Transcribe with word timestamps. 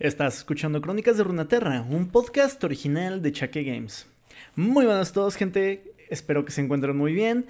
Estás 0.00 0.36
escuchando 0.36 0.80
Crónicas 0.80 1.16
de 1.16 1.24
Runaterra, 1.24 1.82
un 1.82 2.06
podcast 2.06 2.62
original 2.62 3.20
de 3.20 3.32
Chaque 3.32 3.64
Games. 3.64 4.06
Muy 4.54 4.86
buenas 4.86 5.10
a 5.10 5.12
todos, 5.12 5.34
gente. 5.34 5.92
Espero 6.08 6.44
que 6.44 6.52
se 6.52 6.60
encuentren 6.60 6.96
muy 6.96 7.12
bien. 7.12 7.46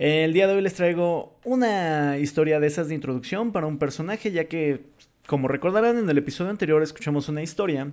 El 0.00 0.32
día 0.32 0.48
de 0.48 0.54
hoy 0.54 0.62
les 0.62 0.74
traigo 0.74 1.38
una 1.44 2.18
historia 2.18 2.58
de 2.58 2.66
esas 2.66 2.88
de 2.88 2.96
introducción 2.96 3.52
para 3.52 3.68
un 3.68 3.78
personaje, 3.78 4.32
ya 4.32 4.46
que, 4.46 4.86
como 5.28 5.46
recordarán, 5.46 5.96
en 5.96 6.10
el 6.10 6.18
episodio 6.18 6.50
anterior 6.50 6.82
escuchamos 6.82 7.28
una 7.28 7.44
historia 7.44 7.92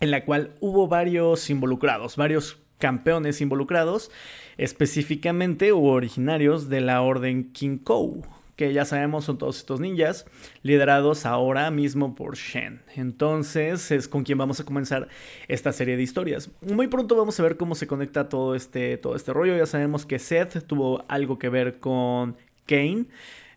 en 0.00 0.10
la 0.10 0.24
cual 0.24 0.54
hubo 0.60 0.88
varios 0.88 1.50
involucrados, 1.50 2.16
varios 2.16 2.56
campeones 2.78 3.42
involucrados, 3.42 4.10
específicamente 4.56 5.72
o 5.72 5.82
originarios 5.82 6.70
de 6.70 6.80
la 6.80 7.02
Orden 7.02 7.52
Kinkou 7.52 8.22
que 8.56 8.72
ya 8.72 8.86
sabemos 8.86 9.26
son 9.26 9.38
todos 9.38 9.58
estos 9.58 9.80
ninjas, 9.80 10.26
liderados 10.62 11.26
ahora 11.26 11.70
mismo 11.70 12.14
por 12.14 12.36
Shen. 12.36 12.80
Entonces 12.94 13.90
es 13.90 14.08
con 14.08 14.24
quien 14.24 14.38
vamos 14.38 14.58
a 14.60 14.64
comenzar 14.64 15.08
esta 15.46 15.72
serie 15.72 15.96
de 15.96 16.02
historias. 16.02 16.50
Muy 16.62 16.88
pronto 16.88 17.16
vamos 17.16 17.38
a 17.38 17.42
ver 17.42 17.58
cómo 17.58 17.74
se 17.74 17.86
conecta 17.86 18.28
todo 18.30 18.54
este, 18.54 18.96
todo 18.96 19.14
este 19.14 19.32
rollo. 19.32 19.56
Ya 19.56 19.66
sabemos 19.66 20.06
que 20.06 20.18
Seth 20.18 20.66
tuvo 20.66 21.04
algo 21.08 21.38
que 21.38 21.50
ver 21.50 21.78
con 21.78 22.36
Kane. 22.66 23.04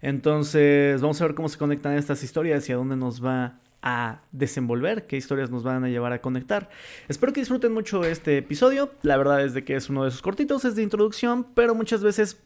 Entonces 0.02 1.02
vamos 1.02 1.22
a 1.22 1.26
ver 1.26 1.36
cómo 1.36 1.48
se 1.48 1.58
conectan 1.58 1.94
estas 1.94 2.22
historias 2.24 2.68
y 2.68 2.74
a 2.74 2.76
dónde 2.76 2.98
nos 2.98 3.24
va 3.24 3.60
a 3.82 4.20
desenvolver, 4.34 5.08
qué 5.08 5.16
historias 5.16 5.50
nos 5.50 5.64
van 5.64 5.86
a 5.86 5.90
llevar 5.90 6.12
a 6.12 6.20
conectar. 6.20 6.70
Espero 7.08 7.32
que 7.32 7.40
disfruten 7.40 7.72
mucho 7.72 8.04
este 8.04 8.38
episodio. 8.38 8.92
La 9.04 9.16
verdad 9.16 9.44
es 9.44 9.54
de 9.54 9.64
que 9.64 9.76
es 9.76 9.90
uno 9.90 10.04
de 10.04 10.10
esos 10.10 10.22
cortitos, 10.22 10.66
es 10.66 10.76
de 10.76 10.84
introducción, 10.84 11.46
pero 11.54 11.76
muchas 11.76 12.04
veces 12.04 12.42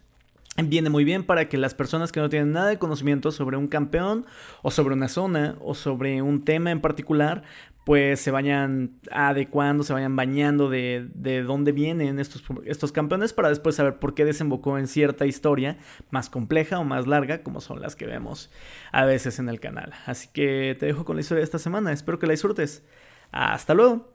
viene 0.58 0.90
muy 0.90 1.04
bien 1.04 1.24
para 1.24 1.50
que 1.50 1.58
las 1.58 1.74
personas 1.74 2.12
que 2.12 2.20
no 2.20 2.30
tienen 2.30 2.52
nada 2.52 2.68
de 2.68 2.78
conocimiento 2.78 3.32
sobre 3.32 3.58
un 3.58 3.68
campeón 3.68 4.26
o 4.62 4.70
sobre 4.70 4.94
una 4.94 5.08
zona 5.08 5.56
o 5.62 5.74
sobre 5.74 6.22
un 6.22 6.46
tema 6.46 6.70
en 6.72 6.80
particular, 6.80 7.44
pues 7.86 8.22
se 8.22 8.32
vayan 8.32 8.92
adecuando, 9.12 9.84
se 9.84 9.94
vayan 9.94 10.16
bañando 10.16 10.70
de, 10.70 11.10
de 11.16 11.42
dónde 11.42 11.72
vienen 11.72 12.20
estos, 12.20 12.44
estos 12.66 12.92
campeones 12.92 13.34
para 13.34 13.50
después 13.50 13.76
saber 13.76 14.00
por 14.00 14.14
qué 14.14 14.26
desembocó 14.26 14.78
en 14.78 14.88
cierta 14.88 15.26
historia 15.26 15.78
más 16.12 16.30
compleja 16.30 16.80
o 16.80 16.84
más 16.84 17.08
larga 17.08 17.44
como 17.44 17.60
son 17.60 17.82
las 17.82 17.96
que 17.96 18.06
vemos 18.06 18.52
a 18.92 19.06
veces 19.06 19.40
en 19.40 19.50
el 19.50 19.60
canal. 19.60 19.94
Así 20.06 20.30
que 20.32 20.78
te 20.80 20.86
dejo 20.86 21.04
con 21.04 21.16
la 21.16 21.22
historia 21.22 21.40
de 21.40 21.46
esta 21.46 21.60
semana, 21.60 21.92
espero 21.92 22.20
que 22.20 22.28
la 22.28 22.34
disfrutes. 22.34 22.84
Hasta 23.32 23.74
luego. 23.74 24.14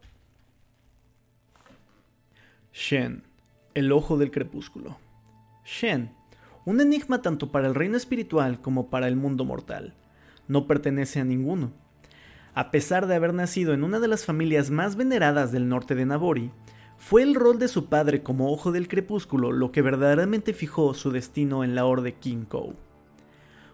Shen, 2.72 3.24
el 3.74 3.90
ojo 3.90 4.16
del 4.16 4.30
crepúsculo. 4.30 4.96
Shen 5.64 6.17
un 6.68 6.82
enigma 6.82 7.22
tanto 7.22 7.50
para 7.50 7.66
el 7.66 7.74
reino 7.74 7.96
espiritual 7.96 8.60
como 8.60 8.90
para 8.90 9.08
el 9.08 9.16
mundo 9.16 9.46
mortal. 9.46 9.94
No 10.48 10.66
pertenece 10.66 11.18
a 11.18 11.24
ninguno. 11.24 11.72
A 12.52 12.70
pesar 12.70 13.06
de 13.06 13.14
haber 13.14 13.32
nacido 13.32 13.72
en 13.72 13.84
una 13.84 14.00
de 14.00 14.08
las 14.08 14.26
familias 14.26 14.70
más 14.70 14.94
veneradas 14.94 15.50
del 15.50 15.66
norte 15.70 15.94
de 15.94 16.04
Nabori, 16.04 16.50
fue 16.98 17.22
el 17.22 17.34
rol 17.34 17.58
de 17.58 17.68
su 17.68 17.86
padre 17.86 18.22
como 18.22 18.52
ojo 18.52 18.70
del 18.70 18.86
crepúsculo 18.86 19.50
lo 19.50 19.72
que 19.72 19.80
verdaderamente 19.80 20.52
fijó 20.52 20.92
su 20.92 21.10
destino 21.10 21.64
en 21.64 21.74
la 21.74 21.86
orden 21.86 22.14
Kinkou. 22.20 22.74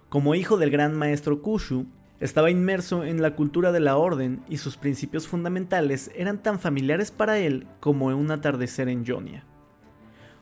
Como 0.09 0.37
hijo 0.37 0.57
del 0.57 0.71
gran 0.71 0.97
maestro 0.97 1.43
Kushu, 1.43 1.87
estaba 2.21 2.49
inmerso 2.49 3.03
en 3.03 3.23
la 3.23 3.35
cultura 3.35 3.73
de 3.73 3.81
la 3.81 3.97
orden 3.97 4.41
y 4.49 4.59
sus 4.59 4.77
principios 4.77 5.27
fundamentales 5.27 6.13
eran 6.15 6.45
tan 6.45 6.61
familiares 6.61 7.11
para 7.11 7.41
él 7.41 7.67
como 7.81 8.07
un 8.07 8.31
atardecer 8.31 8.89
en 8.89 9.05
Jonia. 9.05 9.45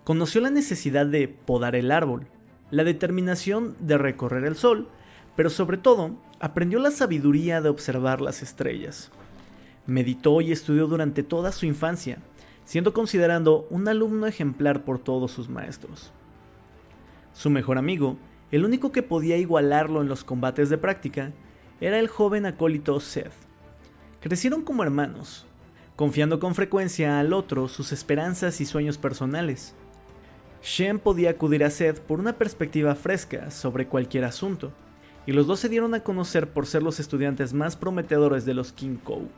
Conoció 0.05 0.43
la 0.43 0.51
necesidad 0.51 1.07
de 1.07 1.29
podar 1.29 1.77
el 1.77 1.91
árbol, 1.91 2.27
la 2.73 2.85
determinación 2.85 3.77
de 3.81 3.99
recorrer 3.99 4.45
el 4.45 4.57
sol, 4.57 4.89
pero 5.37 5.51
sobre 5.51 5.77
todo 5.77 6.17
aprendió 6.41 6.79
la 6.79 6.91
sabiduría 6.91 7.61
de 7.61 7.69
observar 7.69 8.23
las 8.23 8.43
estrellas. 8.43 9.11
Meditó 9.87 10.41
y 10.41 10.53
estudió 10.53 10.87
durante 10.87 11.23
toda 11.23 11.53
su 11.53 11.67
infancia, 11.67 12.19
siendo 12.65 12.95
considerado 12.95 13.67
un 13.69 13.87
alumno 13.89 14.27
ejemplar 14.27 14.87
por 14.87 14.99
todos 14.99 15.31
sus 15.31 15.51
maestros. 15.51 16.13
Su 17.35 17.51
mejor 17.51 17.77
amigo, 17.77 18.17
el 18.51 18.65
único 18.65 18.91
que 18.91 19.03
podía 19.03 19.37
igualarlo 19.37 20.01
en 20.01 20.09
los 20.09 20.25
combates 20.25 20.71
de 20.71 20.79
práctica, 20.79 21.33
era 21.79 21.99
el 21.99 22.09
joven 22.09 22.47
acólito 22.47 22.99
Seth. 23.01 23.35
Crecieron 24.21 24.63
como 24.63 24.83
hermanos, 24.83 25.45
confiando 25.95 26.41
con 26.41 26.55
frecuencia 26.55 27.21
al 27.21 27.35
otro 27.35 27.69
sus 27.69 27.93
esperanzas 27.93 28.63
y 28.63 28.65
sueños 28.65 28.97
personales. 28.97 29.75
Shen 30.63 31.01
podía 31.01 31.31
acudir 31.31 31.65
a 31.65 31.71
Seth 31.71 31.99
por 31.99 32.21
una 32.21 32.35
perspectiva 32.35 32.95
fresca 32.95 33.51
sobre 33.51 33.89
cualquier 33.89 34.25
asunto, 34.25 34.71
y 35.27 35.33
los 35.33 35.49
dos 35.49 35.59
se 35.59 35.69
dieron 35.69 35.93
a 35.95 36.01
conocer 36.01 36.49
por 36.49 36.67
ser 36.67 36.85
los 36.85 37.01
estudiantes 37.01 37.53
más 37.53 37.75
prometedores 37.75 38.45
de 38.45 38.55
los 38.55 38.73
Kinkou. 38.73 39.29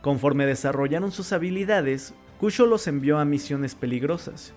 Conforme 0.00 0.46
desarrollaron 0.46 1.12
sus 1.12 1.32
habilidades, 1.32 2.14
Kusho 2.40 2.64
los 2.64 2.86
envió 2.86 3.18
a 3.18 3.26
misiones 3.26 3.74
peligrosas, 3.74 4.54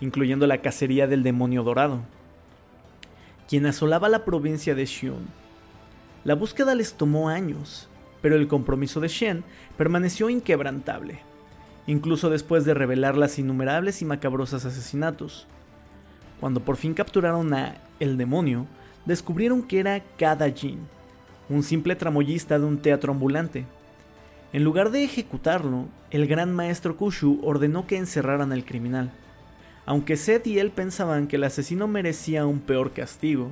incluyendo 0.00 0.46
la 0.46 0.58
cacería 0.58 1.08
del 1.08 1.24
demonio 1.24 1.64
dorado, 1.64 2.00
quien 3.48 3.66
asolaba 3.66 4.08
la 4.08 4.24
provincia 4.24 4.76
de 4.76 4.86
Xiun. 4.86 5.26
La 6.22 6.34
búsqueda 6.34 6.74
les 6.76 6.94
tomó 6.94 7.28
años, 7.28 7.88
pero 8.22 8.36
el 8.36 8.46
compromiso 8.46 9.00
de 9.00 9.08
Shen 9.08 9.44
permaneció 9.76 10.30
inquebrantable 10.30 11.33
incluso 11.86 12.30
después 12.30 12.64
de 12.64 12.74
revelar 12.74 13.16
las 13.16 13.38
innumerables 13.38 14.02
y 14.02 14.04
macabrosos 14.04 14.64
asesinatos. 14.64 15.46
Cuando 16.40 16.60
por 16.60 16.76
fin 16.76 16.94
capturaron 16.94 17.52
a 17.54 17.76
El 18.00 18.16
Demonio, 18.16 18.66
descubrieron 19.04 19.62
que 19.62 19.80
era 19.80 20.02
Kada 20.18 20.50
Jin, 20.50 20.80
un 21.48 21.62
simple 21.62 21.96
tramoyista 21.96 22.58
de 22.58 22.64
un 22.64 22.78
teatro 22.78 23.12
ambulante. 23.12 23.66
En 24.52 24.64
lugar 24.64 24.90
de 24.90 25.04
ejecutarlo, 25.04 25.86
el 26.10 26.26
gran 26.26 26.54
maestro 26.54 26.96
Kushu 26.96 27.40
ordenó 27.42 27.86
que 27.86 27.96
encerraran 27.96 28.52
al 28.52 28.64
criminal. 28.64 29.10
Aunque 29.86 30.16
Seth 30.16 30.46
y 30.46 30.58
él 30.58 30.70
pensaban 30.70 31.26
que 31.26 31.36
el 31.36 31.44
asesino 31.44 31.88
merecía 31.88 32.46
un 32.46 32.60
peor 32.60 32.92
castigo, 32.92 33.50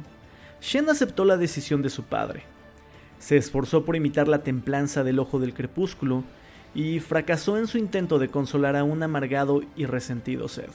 Shen 0.60 0.88
aceptó 0.88 1.24
la 1.24 1.36
decisión 1.36 1.82
de 1.82 1.90
su 1.90 2.04
padre. 2.04 2.44
Se 3.18 3.36
esforzó 3.36 3.84
por 3.84 3.96
imitar 3.96 4.28
la 4.28 4.42
templanza 4.42 5.04
del 5.04 5.18
ojo 5.18 5.38
del 5.38 5.54
crepúsculo 5.54 6.24
y 6.74 7.00
fracasó 7.00 7.58
en 7.58 7.66
su 7.66 7.78
intento 7.78 8.18
de 8.18 8.28
consolar 8.28 8.76
a 8.76 8.84
un 8.84 9.02
amargado 9.02 9.62
y 9.76 9.86
resentido 9.86 10.48
Seth. 10.48 10.72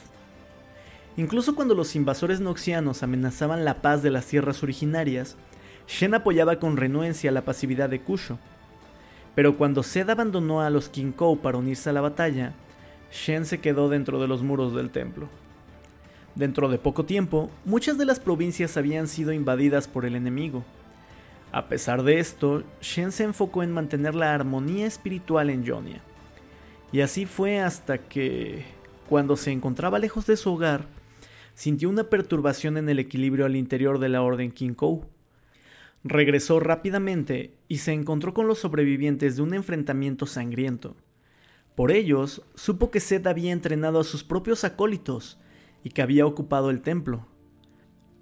Incluso 1.18 1.56
cuando 1.56 1.74
los 1.74 1.96
invasores 1.96 2.40
noxianos 2.40 3.02
amenazaban 3.02 3.66
la 3.66 3.82
paz 3.82 4.04
de 4.04 4.12
las 4.12 4.28
tierras 4.28 4.62
originarias, 4.62 5.36
Shen 5.88 6.14
apoyaba 6.14 6.60
con 6.60 6.78
renuencia 6.78 7.32
la 7.32 7.42
pasividad 7.42 7.90
de 7.90 8.02
Kusho. 8.02 8.38
Pero 9.34 9.58
cuando 9.58 9.82
Seth 9.82 10.10
abandonó 10.10 10.62
a 10.62 10.70
los 10.70 10.90
Kinkou 10.90 11.40
para 11.40 11.58
unirse 11.58 11.90
a 11.90 11.94
la 11.94 12.02
batalla, 12.02 12.54
Shen 13.12 13.46
se 13.46 13.60
quedó 13.60 13.90
dentro 13.90 14.20
de 14.20 14.28
los 14.28 14.44
muros 14.44 14.76
del 14.76 14.92
templo. 14.92 15.28
Dentro 16.36 16.70
de 16.70 16.78
poco 16.78 17.06
tiempo, 17.06 17.50
muchas 17.66 17.98
de 17.98 18.06
las 18.06 18.20
provincias 18.20 18.78
habían 18.78 19.08
sido 19.08 19.32
invadidas 19.32 19.88
por 19.88 20.06
el 20.06 20.16
enemigo, 20.16 20.64
a 21.58 21.68
pesar 21.70 22.04
de 22.04 22.20
esto, 22.20 22.62
Shen 22.82 23.12
se 23.12 23.24
enfocó 23.24 23.64
en 23.64 23.72
mantener 23.72 24.14
la 24.14 24.32
armonía 24.32 24.86
espiritual 24.86 25.50
en 25.50 25.66
Jonia. 25.66 26.04
Y 26.92 27.02
así 27.02 27.26
fue 27.26 27.60
hasta 27.60 27.98
que, 27.98 28.64
cuando 29.10 29.36
se 29.36 29.52
encontraba 29.52 29.98
lejos 29.98 30.28
de 30.28 30.38
su 30.38 30.54
hogar, 30.54 30.86
sintió 31.56 31.90
una 31.90 32.04
perturbación 32.04 32.78
en 32.78 32.90
el 32.90 33.00
equilibrio 33.00 33.48
al 33.48 33.56
interior 33.56 33.98
de 33.98 34.08
la 34.08 34.22
Orden 34.22 34.52
Kinkou. 34.52 35.06
Regresó 36.04 36.60
rápidamente 36.60 37.56
y 37.68 37.80
se 37.80 37.92
encontró 37.92 38.36
con 38.36 38.48
los 38.48 38.60
sobrevivientes 38.60 39.36
de 39.36 39.42
un 39.42 39.56
enfrentamiento 39.56 40.28
sangriento. 40.28 40.96
Por 41.74 41.92
ellos, 41.92 42.44
supo 42.54 42.92
que 42.92 43.00
Seth 43.00 43.26
había 43.26 43.52
entrenado 43.52 44.00
a 44.00 44.04
sus 44.04 44.24
propios 44.24 44.64
acólitos 44.64 45.40
y 45.84 45.90
que 45.90 46.04
había 46.04 46.28
ocupado 46.28 46.70
el 46.70 46.82
templo. 46.84 47.26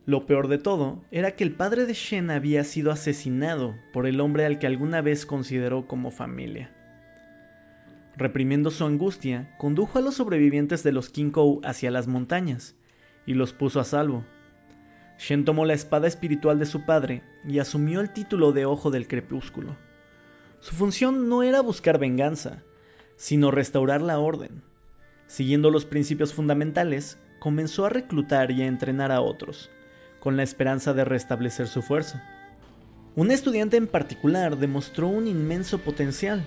Lo 0.05 0.27
peor 0.27 0.47
de 0.47 0.59
todo 0.59 1.03
era 1.09 1.31
que 1.31 1.43
el 1.43 1.51
padre 1.51 1.87
de 1.87 1.93
Shen 1.93 2.29
había 2.29 2.63
sido 2.63 2.91
asesinado 2.91 3.75
por 3.91 4.05
el 4.05 4.21
hombre 4.21 4.45
al 4.45 4.59
que 4.59 4.67
alguna 4.67 5.01
vez 5.01 5.25
consideró 5.25 5.87
como 5.87 6.11
familia. 6.11 6.71
Reprimiendo 8.15 8.69
su 8.69 8.85
angustia, 8.85 9.55
condujo 9.57 9.97
a 9.97 10.01
los 10.01 10.15
sobrevivientes 10.15 10.83
de 10.83 10.91
los 10.91 11.09
Kinkou 11.09 11.59
hacia 11.63 11.89
las 11.89 12.07
montañas 12.07 12.75
y 13.25 13.33
los 13.33 13.51
puso 13.51 13.79
a 13.79 13.83
salvo. 13.83 14.23
Shen 15.17 15.43
tomó 15.43 15.65
la 15.65 15.73
espada 15.73 16.07
espiritual 16.07 16.59
de 16.59 16.67
su 16.67 16.85
padre 16.85 17.23
y 17.43 17.57
asumió 17.57 17.99
el 17.99 18.11
título 18.11 18.51
de 18.51 18.65
Ojo 18.65 18.91
del 18.91 19.07
Crepúsculo. 19.07 19.75
Su 20.59 20.75
función 20.75 21.29
no 21.29 21.41
era 21.41 21.61
buscar 21.61 21.97
venganza, 21.97 22.63
sino 23.15 23.49
restaurar 23.49 24.01
la 24.01 24.19
orden. 24.19 24.61
Siguiendo 25.27 25.71
los 25.71 25.85
principios 25.85 26.33
fundamentales, 26.33 27.17
comenzó 27.39 27.85
a 27.85 27.89
reclutar 27.89 28.51
y 28.51 28.61
a 28.61 28.67
entrenar 28.67 29.11
a 29.11 29.21
otros, 29.21 29.71
con 30.25 30.37
la 30.37 30.41
esperanza 30.41 30.95
de 30.95 31.05
restablecer 31.05 31.67
su 31.67 31.83
fuerza. 31.83 32.23
Un 33.15 33.29
estudiante 33.29 33.77
en 33.77 33.85
particular 33.85 34.57
demostró 34.57 35.07
un 35.07 35.27
inmenso 35.27 35.77
potencial. 35.77 36.43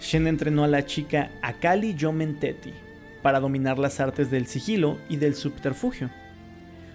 Shen 0.00 0.26
entrenó 0.26 0.64
a 0.64 0.66
la 0.66 0.84
chica 0.84 1.30
Akali 1.42 1.94
Yomenteti 1.94 2.72
para 3.22 3.38
dominar 3.38 3.78
las 3.78 4.00
artes 4.00 4.32
del 4.32 4.48
sigilo 4.48 4.98
y 5.08 5.18
del 5.18 5.36
subterfugio. 5.36 6.10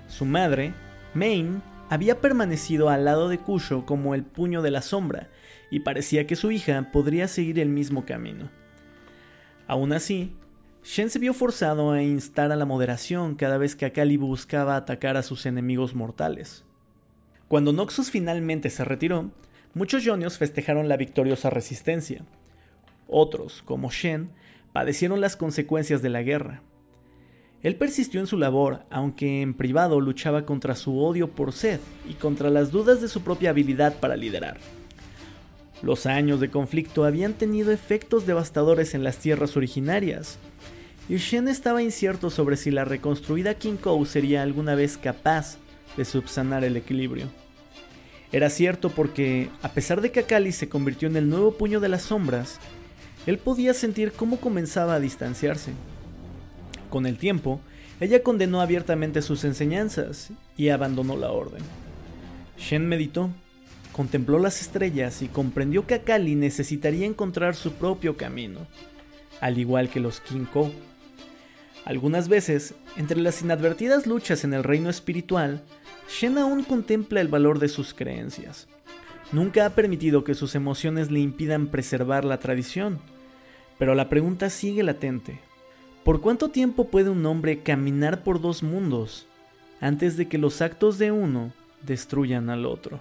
Su 0.10 0.26
madre, 0.26 0.74
Main, 1.14 1.62
había 1.90 2.20
permanecido 2.20 2.90
al 2.90 3.06
lado 3.06 3.30
de 3.30 3.38
Kusho 3.38 3.86
como 3.86 4.14
el 4.14 4.24
puño 4.24 4.62
de 4.62 4.72
la 4.72 4.82
sombra 4.82 5.30
y 5.72 5.80
parecía 5.80 6.28
que 6.28 6.36
su 6.36 6.52
hija 6.52 6.90
podría 6.92 7.30
seguir 7.30 7.60
el 7.60 7.70
mismo 7.70 8.06
camino. 8.06 8.50
Aún 9.68 9.94
así, 9.94 10.36
Shen 10.88 11.10
se 11.10 11.20
vio 11.20 11.34
forzado 11.34 11.92
a 11.92 12.02
instar 12.02 12.54
a 12.54 12.56
la 12.56 12.64
moderación 12.64 13.36
cada 13.36 13.58
vez 13.58 13.76
que 13.76 13.86
Akali 13.86 14.16
buscaba 14.16 14.78
atacar 14.78 15.18
a 15.18 15.22
sus 15.22 15.46
enemigos 15.46 15.96
mortales. 15.96 16.64
Cuando 17.50 17.74
Noxus 17.74 18.10
finalmente 18.10 18.70
se 18.70 18.86
retiró, 18.86 19.30
muchos 19.74 20.06
Yonios 20.06 20.38
festejaron 20.38 20.88
la 20.88 20.96
victoriosa 20.96 21.50
resistencia. 21.50 22.24
Otros, 23.06 23.64
como 23.64 23.92
Shen, 23.92 24.30
padecieron 24.72 25.20
las 25.20 25.36
consecuencias 25.36 26.02
de 26.02 26.10
la 26.10 26.24
guerra. 26.24 26.62
Él 27.64 27.76
persistió 27.76 28.22
en 28.22 28.28
su 28.28 28.38
labor, 28.38 28.86
aunque 28.90 29.42
en 29.42 29.56
privado 29.56 30.00
luchaba 30.00 30.46
contra 30.46 30.74
su 30.74 31.04
odio 31.04 31.30
por 31.30 31.52
Seth 31.52 31.82
y 32.10 32.14
contra 32.14 32.50
las 32.50 32.72
dudas 32.72 33.02
de 33.02 33.10
su 33.10 33.24
propia 33.24 33.50
habilidad 33.50 34.00
para 34.00 34.16
liderar. 34.16 34.58
Los 35.84 36.06
años 36.06 36.40
de 36.40 36.50
conflicto 36.50 37.04
habían 37.04 37.34
tenido 37.34 37.74
efectos 37.74 38.26
devastadores 38.26 38.96
en 38.96 39.04
las 39.04 39.18
tierras 39.18 39.58
originarias, 39.58 40.40
y 41.10 41.18
Shen 41.18 41.48
estaba 41.48 41.82
incierto 41.82 42.30
sobre 42.30 42.58
si 42.58 42.72
la 42.72 42.86
reconstruida 42.86 43.56
Kou 43.56 44.06
sería 44.06 44.44
alguna 44.44 44.76
vez 44.76 44.98
capaz 44.98 45.58
de 45.96 46.04
subsanar 46.04 46.64
el 46.64 46.76
equilibrio. 46.76 47.28
Era 48.32 48.50
cierto 48.50 48.90
porque, 48.90 49.50
a 49.62 49.70
pesar 49.70 50.02
de 50.02 50.12
que 50.12 50.20
Akali 50.22 50.52
se 50.52 50.68
convirtió 50.68 51.08
en 51.08 51.16
el 51.16 51.30
nuevo 51.30 51.54
puño 51.54 51.80
de 51.80 51.88
las 51.88 52.04
sombras, 52.04 52.60
él 53.26 53.38
podía 53.38 53.74
sentir 53.74 54.12
cómo 54.12 54.38
comenzaba 54.40 54.96
a 54.96 55.00
distanciarse. 55.00 55.72
Con 56.90 57.06
el 57.06 57.18
tiempo, 57.18 57.62
ella 58.02 58.22
condenó 58.22 58.60
abiertamente 58.60 59.22
sus 59.22 59.46
enseñanzas 59.46 60.30
y 60.58 60.70
abandonó 60.70 61.16
la 61.16 61.32
orden. 61.32 61.64
Shen 62.58 62.86
meditó, 62.86 63.30
contempló 63.94 64.40
las 64.40 64.62
estrellas 64.62 65.22
y 65.22 65.30
comprendió 65.30 65.88
que 65.88 65.96
Akali 65.96 66.36
necesitaría 66.36 67.06
encontrar 67.06 67.56
su 67.56 67.74
propio 67.74 68.18
camino, 68.18 68.60
al 69.40 69.58
igual 69.58 69.90
que 69.90 70.02
los 70.02 70.22
Kou. 70.52 70.72
Algunas 71.88 72.28
veces, 72.28 72.74
entre 72.98 73.18
las 73.22 73.42
inadvertidas 73.42 74.08
luchas 74.08 74.44
en 74.44 74.54
el 74.54 74.66
reino 74.66 74.90
espiritual, 74.90 75.64
Shen 76.10 76.38
aún 76.38 76.66
contempla 76.66 77.22
el 77.22 77.30
valor 77.30 77.60
de 77.60 77.70
sus 77.70 77.94
creencias. 77.94 78.68
Nunca 79.32 79.66
ha 79.66 79.70
permitido 79.70 80.26
que 80.26 80.36
sus 80.36 80.54
emociones 80.56 81.12
le 81.12 81.22
impidan 81.22 81.68
preservar 81.68 82.26
la 82.26 82.40
tradición. 82.40 83.00
Pero 83.78 83.96
la 83.96 84.10
pregunta 84.10 84.50
sigue 84.50 84.84
latente. 84.84 85.40
¿Por 86.04 86.20
cuánto 86.20 86.50
tiempo 86.50 86.90
puede 86.90 87.10
un 87.10 87.26
hombre 87.26 87.64
caminar 87.64 88.22
por 88.22 88.42
dos 88.42 88.64
mundos 88.64 89.26
antes 89.80 90.18
de 90.18 90.28
que 90.28 90.38
los 90.38 90.62
actos 90.62 90.98
de 90.98 91.14
uno 91.14 91.54
destruyan 91.86 92.50
al 92.50 92.66
otro? 92.66 93.00